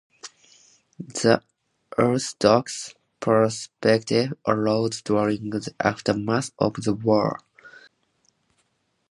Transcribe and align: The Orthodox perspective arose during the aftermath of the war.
The 0.97 1.43
Orthodox 1.95 2.95
perspective 3.19 4.33
arose 4.47 4.99
during 5.03 5.51
the 5.51 5.75
aftermath 5.79 6.49
of 6.57 6.73
the 6.81 6.93
war. 6.95 7.39